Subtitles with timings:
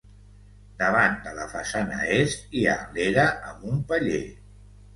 [0.79, 4.27] Davant de la façana est hi ha l'era amb un paller.